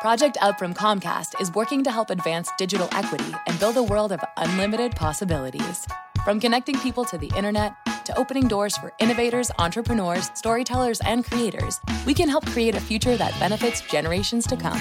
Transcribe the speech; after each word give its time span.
Project 0.00 0.38
Up 0.40 0.58
from 0.58 0.72
Comcast 0.72 1.38
is 1.42 1.52
working 1.52 1.84
to 1.84 1.90
help 1.90 2.08
advance 2.08 2.48
digital 2.56 2.88
equity 2.92 3.34
and 3.46 3.60
build 3.60 3.76
a 3.76 3.82
world 3.82 4.12
of 4.12 4.24
unlimited 4.38 4.92
possibilities. 4.92 5.86
From 6.24 6.40
connecting 6.40 6.78
people 6.78 7.04
to 7.04 7.18
the 7.18 7.30
internet 7.36 7.74
to 8.06 8.18
opening 8.18 8.48
doors 8.48 8.78
for 8.78 8.94
innovators, 8.98 9.50
entrepreneurs, 9.58 10.30
storytellers, 10.32 11.00
and 11.00 11.22
creators, 11.22 11.78
we 12.06 12.14
can 12.14 12.30
help 12.30 12.46
create 12.46 12.74
a 12.74 12.80
future 12.80 13.14
that 13.18 13.38
benefits 13.38 13.82
generations 13.82 14.46
to 14.46 14.56
come. 14.56 14.80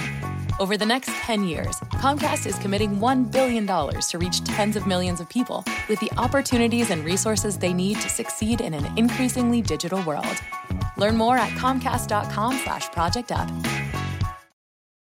Over 0.58 0.78
the 0.78 0.86
next 0.86 1.10
10 1.10 1.44
years, 1.44 1.76
Comcast 1.96 2.46
is 2.48 2.58
committing 2.60 2.96
$1 3.02 3.30
billion 3.30 3.68
to 3.68 4.18
reach 4.18 4.42
tens 4.46 4.78
of 4.78 4.88
millions 4.88 5.20
of 5.20 5.28
people 5.28 5.66
with 5.90 6.00
the 6.00 6.12
opportunities 6.16 6.92
and 6.92 7.04
resources 7.04 7.58
they 7.58 7.74
need 7.74 8.00
to 8.00 8.08
succeed 8.08 8.62
in 8.62 8.74
an 8.74 8.98
increasingly 8.98 9.62
digital 9.62 10.02
world. 10.04 10.42
Learn 10.96 11.18
more 11.18 11.38
at 11.38 11.50
comcast.com 11.58 12.60
slash 12.64 12.90
project 12.94 13.34
up. 13.34 13.50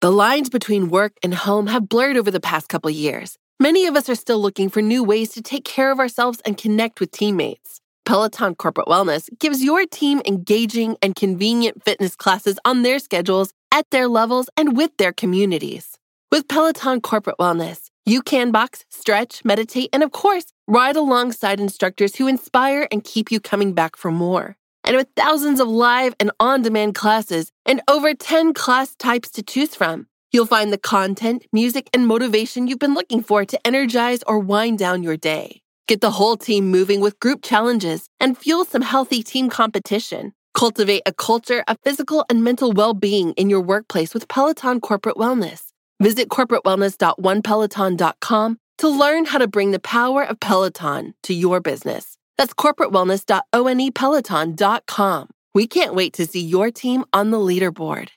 The 0.01 0.11
lines 0.11 0.49
between 0.49 0.89
work 0.89 1.13
and 1.21 1.31
home 1.31 1.67
have 1.67 1.87
blurred 1.87 2.17
over 2.17 2.31
the 2.31 2.39
past 2.39 2.67
couple 2.69 2.89
years. 2.89 3.37
Many 3.59 3.85
of 3.85 3.95
us 3.95 4.09
are 4.09 4.15
still 4.15 4.41
looking 4.41 4.67
for 4.67 4.81
new 4.81 5.03
ways 5.03 5.29
to 5.33 5.43
take 5.43 5.63
care 5.63 5.91
of 5.91 5.99
ourselves 5.99 6.41
and 6.43 6.57
connect 6.57 6.99
with 6.99 7.11
teammates. 7.11 7.81
Peloton 8.03 8.55
Corporate 8.55 8.87
Wellness 8.87 9.29
gives 9.39 9.63
your 9.63 9.85
team 9.85 10.19
engaging 10.25 10.97
and 11.03 11.15
convenient 11.15 11.83
fitness 11.85 12.15
classes 12.15 12.57
on 12.65 12.81
their 12.81 12.97
schedules, 12.97 13.53
at 13.71 13.87
their 13.91 14.07
levels, 14.07 14.49
and 14.57 14.75
with 14.75 14.89
their 14.97 15.13
communities. 15.13 15.99
With 16.31 16.47
Peloton 16.47 17.01
Corporate 17.01 17.37
Wellness, 17.37 17.91
you 18.03 18.23
can 18.23 18.49
box, 18.49 18.85
stretch, 18.89 19.45
meditate, 19.45 19.91
and 19.93 20.01
of 20.01 20.11
course, 20.11 20.45
ride 20.67 20.95
alongside 20.95 21.59
instructors 21.59 22.15
who 22.15 22.27
inspire 22.27 22.87
and 22.91 23.03
keep 23.03 23.31
you 23.31 23.39
coming 23.39 23.73
back 23.73 23.95
for 23.95 24.09
more. 24.09 24.57
And 24.83 24.95
with 24.95 25.07
thousands 25.15 25.59
of 25.59 25.67
live 25.67 26.15
and 26.19 26.31
on 26.39 26.61
demand 26.61 26.95
classes 26.95 27.51
and 27.65 27.81
over 27.87 28.13
10 28.13 28.53
class 28.53 28.95
types 28.95 29.29
to 29.31 29.43
choose 29.43 29.75
from, 29.75 30.07
you'll 30.31 30.45
find 30.45 30.73
the 30.73 30.77
content, 30.77 31.45
music, 31.53 31.89
and 31.93 32.07
motivation 32.07 32.67
you've 32.67 32.79
been 32.79 32.93
looking 32.93 33.21
for 33.21 33.45
to 33.45 33.67
energize 33.67 34.23
or 34.23 34.39
wind 34.39 34.79
down 34.79 35.03
your 35.03 35.17
day. 35.17 35.61
Get 35.87 36.01
the 36.01 36.11
whole 36.11 36.37
team 36.37 36.71
moving 36.71 37.01
with 37.01 37.19
group 37.19 37.41
challenges 37.43 38.07
and 38.19 38.37
fuel 38.37 38.65
some 38.65 38.81
healthy 38.81 39.23
team 39.23 39.49
competition. 39.49 40.33
Cultivate 40.53 41.03
a 41.05 41.13
culture 41.13 41.63
of 41.67 41.77
physical 41.83 42.25
and 42.29 42.43
mental 42.43 42.71
well 42.71 42.93
being 42.93 43.31
in 43.33 43.49
your 43.49 43.61
workplace 43.61 44.13
with 44.13 44.27
Peloton 44.27 44.79
Corporate 44.81 45.15
Wellness. 45.15 45.71
Visit 46.01 46.29
corporatewellness.onepeloton.com 46.29 48.57
to 48.79 48.89
learn 48.89 49.25
how 49.25 49.37
to 49.37 49.47
bring 49.47 49.71
the 49.71 49.79
power 49.79 50.23
of 50.23 50.39
Peloton 50.39 51.13
to 51.23 51.33
your 51.33 51.59
business. 51.59 52.10
That's 52.41 52.55
corporatewellness.onepeloton.com. 52.55 55.27
We 55.53 55.67
can't 55.67 55.93
wait 55.93 56.13
to 56.13 56.25
see 56.25 56.41
your 56.41 56.71
team 56.71 57.05
on 57.13 57.29
the 57.29 57.37
leaderboard. 57.37 58.09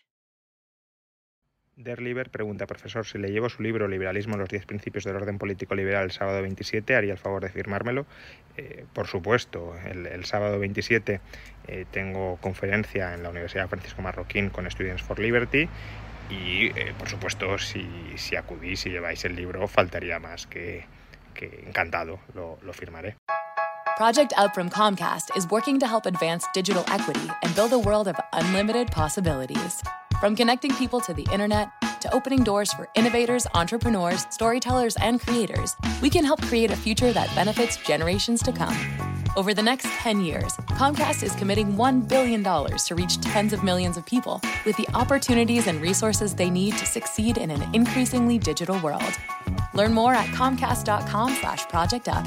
Derliber 1.77 2.31
pregunta, 2.31 2.67
profesor, 2.67 3.05
si 3.05 3.19
le 3.19 3.29
llevo 3.29 3.51
su 3.51 3.63
libro 3.63 3.87
Liberalismo, 3.87 4.39
los 4.39 4.49
10 4.49 4.65
principios 4.65 5.05
del 5.05 5.17
orden 5.17 5.37
político 5.37 5.75
liberal 5.75 6.05
el 6.05 6.13
sábado 6.13 6.41
27, 6.41 6.97
¿haría 6.97 7.13
el 7.13 7.19
favor 7.19 7.43
de 7.43 7.51
firmármelo? 7.51 8.07
Eh, 8.57 8.87
por 8.95 9.09
supuesto, 9.09 9.75
el, 9.85 10.07
el 10.07 10.25
sábado 10.25 10.59
27 10.59 11.21
eh, 11.69 11.85
tengo 11.91 12.39
conferencia 12.41 13.13
en 13.13 13.23
la 13.23 13.29
Universidad 13.29 13.69
Francisco 13.69 14.01
Marroquín 14.01 14.49
con 14.49 14.65
Students 14.71 15.03
for 15.03 15.19
Liberty 15.19 15.69
y, 16.31 16.69
eh, 16.69 16.95
por 16.99 17.11
supuesto, 17.11 17.59
si, 17.59 17.87
si 18.17 18.37
acudís 18.37 18.87
y 18.87 18.91
lleváis 18.91 19.23
el 19.27 19.37
libro, 19.37 19.69
faltaría 19.69 20.19
más 20.19 20.47
que, 20.47 20.87
que 21.35 21.63
encantado, 21.67 22.21
lo, 22.35 22.59
lo 22.63 22.73
firmaré. 22.73 23.17
Project 23.97 24.33
Up 24.37 24.53
from 24.53 24.71
Comcast 24.71 25.37
is 25.37 25.49
working 25.51 25.79
to 25.79 25.87
help 25.87 26.05
advance 26.07 26.45
digital 26.53 26.85
equity 26.89 27.31
and 27.45 27.55
build 27.55 27.73
a 27.73 27.79
world 27.79 28.09
of 28.09 28.17
unlimited 28.33 28.91
possibilities. 28.91 29.85
From 30.19 30.35
connecting 30.35 30.75
people 30.75 31.01
to 31.03 31.15
the 31.15 31.29
internet 31.33 31.71
to 32.01 32.13
opening 32.13 32.43
doors 32.43 32.73
for 32.73 32.89
innovators, 32.97 33.47
entrepreneurs, 33.55 34.27
storytellers, 34.31 34.97
and 34.97 35.21
creators, 35.21 35.77
we 36.03 36.11
can 36.11 36.25
help 36.25 36.43
create 36.43 36.73
a 36.73 36.77
future 36.77 37.13
that 37.13 37.33
benefits 37.37 37.77
generations 37.77 38.43
to 38.43 38.51
come. 38.51 38.77
Over 39.37 39.55
the 39.55 39.63
next 39.63 39.87
10 39.87 40.23
years, 40.23 40.53
Comcast 40.71 41.23
is 41.23 41.33
committing 41.37 41.77
$1 41.77 42.09
billion 42.09 42.43
to 42.43 42.95
reach 42.97 43.21
tens 43.21 43.53
of 43.53 43.63
millions 43.63 43.97
of 43.97 44.05
people 44.05 44.41
with 44.67 44.77
the 44.77 44.89
opportunities 44.95 45.69
and 45.69 45.81
resources 45.81 46.35
they 46.35 46.51
need 46.51 46.77
to 46.79 46.87
succeed 46.87 47.39
in 47.39 47.49
an 47.53 47.73
increasingly 47.73 48.39
digital 48.39 48.77
world. 48.81 49.21
Learn 49.73 49.93
more 49.93 50.15
at 50.15 50.27
comcast.com 50.31 51.37
slash 51.37 51.69
project 51.69 52.09
up. 52.09 52.27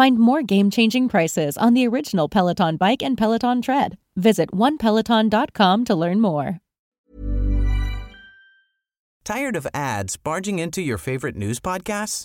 Find 0.00 0.18
more 0.18 0.42
game 0.42 0.70
changing 0.70 1.10
prices 1.10 1.58
on 1.58 1.74
the 1.74 1.86
original 1.86 2.26
Peloton 2.26 2.78
bike 2.78 3.02
and 3.02 3.18
Peloton 3.18 3.60
tread. 3.60 3.98
Visit 4.16 4.50
onepeloton.com 4.50 5.84
to 5.84 5.94
learn 5.94 6.22
more. 6.22 6.58
Tired 9.26 9.56
of 9.56 9.66
ads 9.74 10.16
barging 10.16 10.58
into 10.58 10.80
your 10.80 10.96
favorite 10.96 11.36
news 11.36 11.60
podcasts? 11.60 12.24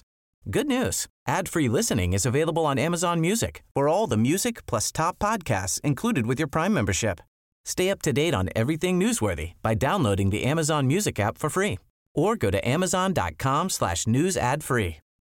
Good 0.49 0.67
news 0.67 1.07
ad 1.27 1.49
free 1.49 1.67
listening 1.67 2.13
is 2.13 2.25
available 2.25 2.65
on 2.65 2.79
Amazon 2.79 3.19
Music 3.19 3.61
for 3.73 3.89
all 3.89 4.07
the 4.07 4.23
music 4.29 4.65
plus 4.67 4.89
top 4.89 5.19
podcasts 5.19 5.81
included 5.81 6.25
with 6.25 6.39
your 6.39 6.47
Prime 6.47 6.73
membership. 6.73 7.19
Stay 7.65 7.89
up 7.89 8.01
to 8.03 8.13
date 8.13 8.33
on 8.33 8.47
everything 8.55 8.97
newsworthy 8.97 9.51
by 9.61 9.73
downloading 9.73 10.29
the 10.29 10.45
Amazon 10.45 10.87
Music 10.87 11.19
app 11.19 11.37
for 11.37 11.49
free 11.49 11.77
or 12.13 12.37
go 12.37 12.49
to 12.49 12.65
amazon.com 12.65 13.69
slash 13.69 14.07
news 14.07 14.37
ad 14.37 14.63
free. 14.63 14.99